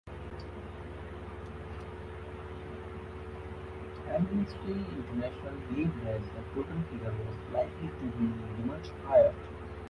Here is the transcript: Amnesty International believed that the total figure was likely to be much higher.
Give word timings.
Amnesty 4.09 4.71
International 4.71 5.53
believed 5.69 6.03
that 6.05 6.19
the 6.21 6.55
total 6.55 6.81
figure 6.89 7.13
was 7.13 7.53
likely 7.53 7.87
to 7.87 8.17
be 8.17 8.63
much 8.63 8.89
higher. 9.05 9.35